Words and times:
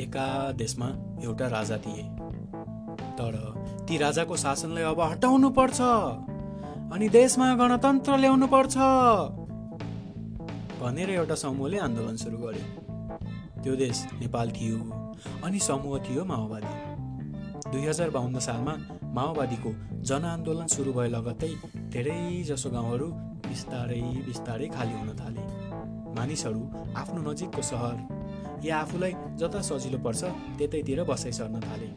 एका 0.00 0.26
देशमा 0.52 0.86
एउटा 1.24 1.46
राजा 1.48 1.76
थिए। 1.76 2.04
तर 3.18 3.34
ती 3.88 3.98
राजाको 3.98 4.36
शासनलाई 4.36 4.84
अब 4.84 5.00
हटाउनु 5.00 5.50
पर्छ 5.50 5.80
अनि 6.94 7.08
देशमा 7.08 7.54
गणतन्त्र 7.54 8.16
ल्याउनु 8.16 8.46
पर्छ 8.46 8.76
भनेर 10.80 11.10
एउटा 11.10 11.34
समूहले 11.34 11.78
आन्दोलन 11.78 12.16
सुरु 12.16 12.38
गर्यो। 12.38 12.66
त्यो 13.62 13.74
देश 13.76 14.04
नेपाल 14.20 14.50
थियो 14.50 14.78
अनि 15.44 15.58
समूह 15.58 15.98
थियो 16.08 16.24
माओवादी। 16.24 16.74
दुई 17.70 17.86
हजार 17.86 18.10
बाहन्न 18.10 18.38
सालमा 18.38 18.74
माओवादीको 19.14 19.70
जनआन्दोलन 20.10 20.66
सुरु 20.66 20.92
भए 20.92 21.08
लगत्तै 21.08 21.52
धेरै 21.92 22.18
जसो 22.48 22.70
गाउँहरू 22.70 23.06
बिस्तारै 23.48 24.02
बिस्तारै 24.26 24.68
खाली 24.68 24.94
हुन 24.98 25.10
थाले। 25.16 25.44
मानिसहरू 26.18 26.62
आफ्नो 26.96 27.20
नजिकको 27.30 27.62
सहर 27.62 27.96
या 28.64 28.76
आफूलाई 28.78 29.12
जता 29.40 29.60
सजिलो 29.68 29.98
पर्छ 30.04 30.24
त्यतैतिर 30.58 31.02
बसाइ 31.04 31.32
सर्न 31.38 31.60
थाले। 31.60 31.88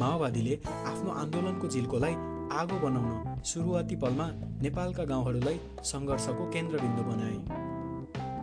माओवादीले 0.00 0.54
आफ्नो 0.90 1.10
आन्दोलनको 1.22 1.68
झिल्कोलाई 1.68 2.14
आगो 2.60 2.76
बनाउन 2.84 3.42
सुरुवाती 3.50 3.96
पलमा 4.02 4.26
नेपालका 4.62 5.04
गाउँहरूलाई 5.12 5.60
सङ्घर्षको 5.90 6.44
केन्द्रबिन्दु 6.54 7.02
बनाए। 7.10 7.36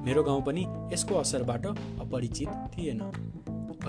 मेरो 0.05 0.23
गाउँ 0.23 0.41
पनि 0.47 0.63
यसको 0.93 1.15
असरबाट 1.15 1.65
अपरिचित 2.05 2.49
थिएन। 2.73 3.01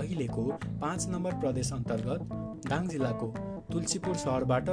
अहिलेको 0.01 0.43
पाँच 0.81 1.07
नम्बर 1.09 1.33
प्रदेश 1.39 1.71
अन्तर्गत 1.73 2.21
दाङ 2.67 2.87
जिल्लाको 2.87 3.27
तुलसीपुर 3.71 4.15
सहरबाट 4.25 4.69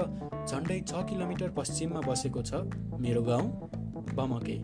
झन्डै 0.49 0.81
छ 0.81 1.07
किलोमिटर 1.09 1.51
पश्चिममा 1.59 2.01
बसेको 2.09 2.43
छ 2.43 2.53
मेरो 3.05 3.23
गाउँ 3.23 3.47
बमके। 4.19 4.57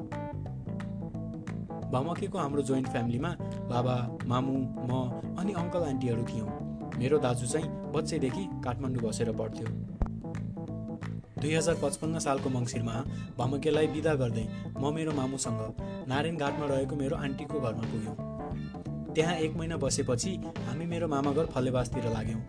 भमकेको 1.94 2.38
हाम्रो 2.38 2.62
जोइन्ट 2.68 2.88
फ्यामिलीमा 2.90 3.30
बाबा 3.70 3.94
मामु 4.26 4.54
म 4.90 4.92
अनि 5.40 5.52
अङ्कल 5.62 5.82
आन्टीहरू 5.88 6.22
थियौँ। 6.30 6.48
मेरो 6.98 7.18
दाजु 7.18 7.46
चाहिँ 7.46 7.68
बच्चैदेखि 7.94 8.44
काठमाडौँ 8.64 9.02
बसेर 9.04 9.30
पढ्थ्यो। 9.40 9.68
दुई 11.42 11.54
हजार 11.54 11.76
पचपन्न 11.82 12.18
सालको 12.26 12.50
मङ्सिरमा 12.50 12.94
भमकेलाई 13.38 13.86
बिदा 13.94 14.14
गर्दै 14.22 14.46
म 14.80 14.92
मेरो 14.94 15.12
मामुसँग 15.20 15.60
नारायण 16.10 16.36
घाटमा 16.36 16.66
रहेको 16.66 16.96
मेरो 16.96 17.16
आन्टीको 17.24 17.60
घरमा 17.60 17.84
पुग्यौँ। 17.92 18.16
त्यहाँ 19.14 19.34
एक 19.44 19.56
महिना 19.56 19.76
बसेपछि 19.76 20.32
हामी 20.66 20.86
मेरो 20.92 21.08
मामाघर 21.08 21.46
फलेवासतिर 21.54 22.10
लाग्यौँ। 22.16 22.42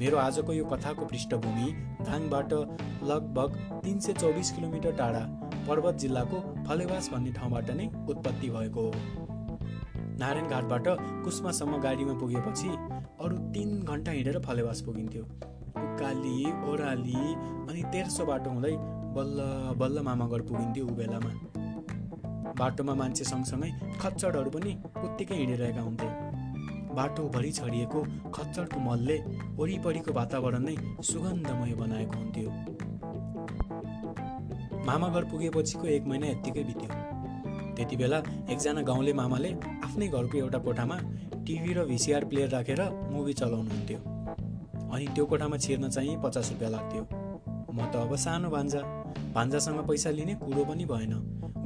मेरो 0.00 0.16
आजको 0.18 0.52
यो 0.52 0.64
कथाको 0.72 1.04
पृष्ठभूमि 1.06 1.68
दाङबाट 2.08 2.52
लगभग 3.10 3.50
तिन 3.84 3.98
सय 4.00 4.12
चौबिस 4.20 4.50
किलोमिटर 4.52 4.92
टाढा 4.96 5.24
पर्वत 5.68 5.94
जिल्लाको 5.96 6.38
फलेवास 6.66 7.10
भन्ने 7.12 7.32
ठाउँबाट 7.32 7.70
नै 7.70 7.86
उत्पत्ति 8.08 8.48
भएको 8.50 8.82
हो। 8.82 8.92
नारायण 10.20 10.46
घाटबाट 10.48 10.86
कुस्मासम्म 11.24 11.80
गाडीमा 11.82 12.14
पुगेपछि 12.20 12.68
अरू 12.68 13.36
तिन 13.54 13.70
घन्टा 13.82 14.12
हिँडेर 14.12 14.38
फलेवास 14.40 14.80
पुगिन्थ्यो। 14.80 15.22
उकाली 15.22 16.36
ओह्राली 16.70 17.22
अनि 17.70 17.82
तेर्सो 17.92 18.24
बाटो 18.26 18.50
हुँदै 18.50 18.74
बल्ल 19.16 19.38
बल्ल 19.78 20.02
मामाघर 20.02 20.40
पुगिन्थ्यो 20.42 20.84
ऊ 20.86 20.94
बेलामा। 20.94 21.32
बाटोमा 22.58 22.94
मान्छे 22.94 23.24
सँगसँगै 23.24 23.70
खच्चडहरू 24.00 24.50
पनि 24.50 24.72
उत्तिकै 25.04 25.34
हिँडिरहेका 25.34 25.80
हुन्थे। 25.80 26.08
बाटोभरि 26.94 27.50
छरिएको 27.52 28.00
खच्चडको 28.30 28.80
मलले 28.80 29.16
वरिपरिको 29.56 30.12
वातावरण 30.12 30.64
नै 30.64 30.76
सुगन्धमय 31.02 31.74
बनाएको 31.74 32.16
हुन्थ्यो। 32.18 32.50
मामा 34.86 35.08
घर 35.08 35.24
पुगेपछिको 35.30 35.86
एक 35.86 36.04
महिना 36.06 36.26
यत्तिकै 36.26 36.62
बित्यो। 36.64 36.88
त्यति 37.76 37.96
बेला 37.96 38.18
एकजना 38.52 38.82
गाउँले 38.82 39.12
मामाले 39.14 39.50
आफ्नै 39.86 40.06
घरको 40.08 40.38
एउटा 40.38 40.58
कोठामा 40.58 40.96
टिभी 41.46 41.72
र 41.72 41.84
भिसिआर 41.86 42.24
प्लेयर 42.30 42.48
राखेर 42.50 42.80
मुभी 43.12 43.32
चलाउनुहुन्थ्यो 43.40 43.98
अनि 44.92 45.06
त्यो 45.14 45.24
कोठामा 45.26 45.56
छिर्न 45.56 45.88
चाहिँ 45.88 46.16
पचास 46.24 46.50
रुपियाँ 46.52 46.70
लाग्थ्यो। 46.70 47.02
म 47.72 47.78
त 47.92 47.96
अब 47.96 48.14
सानो 48.16 48.48
भान्जा। 48.50 48.80
भान्जासँग 49.34 49.80
पैसा 49.88 50.10
लिने 50.10 50.34
कुरो 50.42 50.64
पनि 50.64 50.84
भएन। 50.84 51.14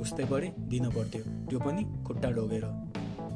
उस्तै 0.01 0.25
परे 0.31 0.53
दिन 0.71 0.85
पर्थ्यो। 0.95 1.23
त्यो 1.49 1.59
पनि 1.59 1.83
खुट्टा 2.07 2.31
ढोगेर। 2.37 2.65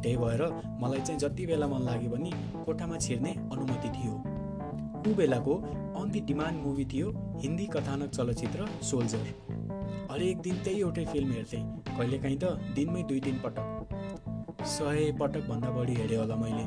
त्यही 0.03 0.17
भएर 0.17 0.43
मलाई 0.83 1.01
चाहिँ 1.01 1.21
जति 1.21 1.47
बेला 1.47 1.67
मन 1.67 1.83
लाग्यो 1.89 2.11
भने 2.11 2.31
कोठामा 2.65 2.97
छिर्ने 2.99 3.33
अनुमति 3.53 3.89
थियो। 3.97 4.15
ऊ 5.03 5.15
बेलाको 5.17 5.55
अन 5.99 6.11
दि 6.13 6.21
डिमान्ड 6.29 6.63
मुभी 6.65 6.85
थियो 6.93 7.09
हिन्दी 7.43 7.67
कथानक 7.75 8.11
चलचित्र 8.11 8.69
सोल्जर। 8.91 9.50
हरेक 10.11 10.41
दिन 10.43 10.57
त्यही 10.65 10.81
एउटै 10.81 11.05
फिल्म 11.07 11.31
हेर्थेँ। 11.33 11.63
कहिलेकाहीँ 11.97 12.39
त 12.43 12.45
दिनमै 12.75 13.03
दुई 13.09 13.21
तिन 13.27 13.37
पटक। 13.45 14.65
सय 14.67 15.11
पटकभन्दा 15.21 15.71
बढी 15.71 15.95
हेरेँ 15.95 16.19
होला 16.19 16.37
मैले। 16.37 16.65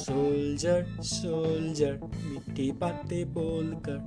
सोल्जर 0.00 0.80
सोल्जर 1.02 1.94
मिठी 2.30 2.66
पाते 2.80 3.18
बोलकर 3.34 3.98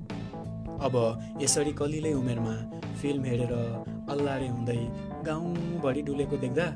अब 0.87 0.95
यसरी 1.41 1.73
कलिलै 1.81 2.13
उमेरमा 2.13 2.55
फिल्म 3.01 3.23
हेरेर 3.31 3.53
अल्लारे 4.13 4.47
हुँदै 4.47 4.79
गाउँभरि 5.27 6.01
डुलेको 6.07 6.37
देख्दा 6.45 6.67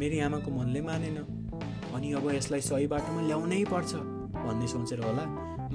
मेरी 0.00 0.20
आमाको 0.26 0.50
मनले 0.50 0.80
मानेन। 0.88 1.18
अनि 1.94 2.12
अब 2.18 2.24
यसलाई 2.34 2.60
सही 2.70 2.86
बाटोमा 2.92 3.20
ल्याउनै 3.28 3.60
पर्छ 3.72 3.92
भन्ने 4.40 4.66
सोचेर 4.66 5.00
होला 5.06 5.24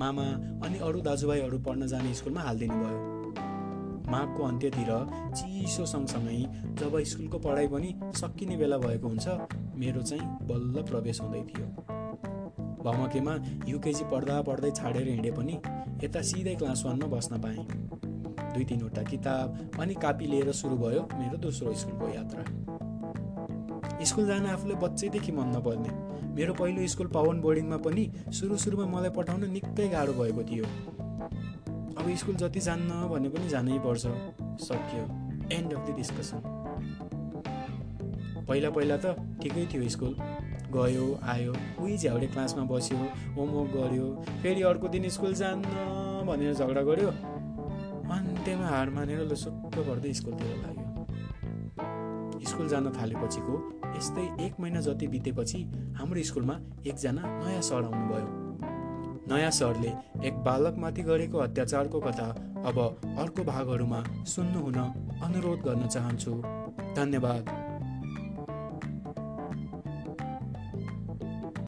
मामा 0.01 0.25
अनि 0.66 0.78
अरू 0.88 1.00
दाजुभाइहरू 1.07 1.57
पढ्न 1.68 1.88
जाने 1.94 2.13
स्कुलमा 2.18 2.41
हालिदिनु 2.41 2.78
भयो 2.84 2.97
माघको 4.12 4.44
अन्त्यतिर 4.44 4.92
चिसो 5.36 5.86
सँगसँगै 5.86 6.38
जब 6.80 6.97
स्कुलको 7.03 7.40
पढाइ 7.40 7.68
पनि 7.68 7.90
सकिने 8.16 8.58
बेला 8.58 8.78
भएको 8.78 9.08
हुन्छ 9.08 9.28
मेरो 9.75 10.02
चाहिँ 10.02 10.47
बल्ल 10.47 10.84
प्रवेश 10.84 11.22
हुँदै 11.22 11.42
थियो। 11.50 11.68
भमकेमा 12.84 13.34
युकेजी 13.68 14.03
पढ्दा 14.12 14.42
पढ्दै 14.42 14.72
छाडेर 14.72 15.08
हिँडे 15.08 15.31
पनि 15.31 15.56
यता 16.03 16.22
सिधै 16.22 16.56
क्लास 16.56 16.84
वानमा 16.86 17.08
बस्न 17.08 17.42
पाएँ। 17.42 17.66
दुई 18.53 18.66
तिनवटा 18.66 19.03
किताब 19.03 19.80
अनि 19.80 19.94
कापी 19.96 20.25
लिएर 20.28 20.52
सुरु 20.52 20.75
भयो 20.78 21.02
मेरो 21.14 21.38
दोस्रो 21.38 21.74
स्कुलको 21.74 22.08
यात्रा। 22.09 22.44
स्कुल 24.06 24.25
जान 24.28 24.46
आफूलाई 24.46 24.78
बच्चैदेखि 24.84 25.31
मन 25.31 25.48
नपर्ने। 25.56 25.92
मेरो 26.36 26.53
पहिलो 26.53 26.88
स्कुल 26.88 27.08
पवन 27.08 27.42
बोर्डिङमा 27.42 27.78
पनि 27.78 28.03
सुरु 28.31 28.58
सुरुमा 28.58 28.86
मलाई 28.86 29.12
पठाउन 29.12 29.50
निकै 29.52 29.88
गाह्रो 29.90 30.14
भएको 30.14 30.44
थियो। 30.44 30.66
अब 32.00 32.06
स्कुल 32.16 32.36
जति 32.36 32.60
जान्न 32.60 32.92
भने 33.12 33.30
पनि 33.30 33.48
जानै 33.50 33.80
पर्छ 33.86 34.04
सक्यो। 34.66 35.04
एन्ड 35.56 35.74
अफ 35.74 35.82
द 35.88 35.96
डिस्कसन 35.96 36.40
पहिला 38.48 38.70
पहिला 38.70 38.98
त 38.98 39.06
ठिकै 39.42 39.66
थियो 39.74 39.90
स्कुल। 39.90 40.14
गयो 40.74 41.06
आयो 41.34 41.54
उही 41.82 41.98
झ्याउडे 41.98 42.28
क्लासमा 42.34 42.64
बस्यो 42.72 42.98
होमवर्क 43.36 43.70
गर्यो 43.76 44.08
फेरि 44.42 44.62
अर्को 44.72 44.88
दिन 44.96 45.10
स्कुल 45.10 45.34
जान्न 45.42 45.64
भनेर 46.28 46.54
झगडा 46.54 46.82
गर्यो। 46.90 47.10
अन्त्यमा 48.16 48.68
हार 48.68 48.90
मानेर 48.96 49.22
लुसुक्क 49.30 49.76
गर्दै 49.88 50.14
स्कुलतिर 50.20 50.50
लाग्यो। 50.64 50.88
स्कुल 52.50 52.68
जान 52.70 52.86
थालेपछिको 52.98 53.56
यस्तै 53.98 54.26
एक 54.46 54.54
महिना 54.60 54.80
जति 54.81 55.08
बितेपछि 55.16 55.60
हाम्रो 55.98 56.24
स्कुलमा 56.30 56.56
एकजना 56.88 57.24
नयाँ 57.40 57.62
सर 57.70 57.84
आउनुभयो। 57.84 58.49
नयाँ 59.31 59.51
सरले 59.51 59.91
एक 60.28 60.34
बालकमाथि 60.44 61.01
गरेको 61.01 61.38
अत्याचारको 61.38 62.00
कथा 62.00 62.29
अब 62.66 62.78
अर्को 63.19 63.44
भागहरूमा 63.44 64.03
सुन्नुहुन 64.25 64.79
अनुरोध 65.23 65.59
गर्न 65.59 65.88
चाहन्छु। 65.88 66.31
धन्यवाद। 66.95 67.69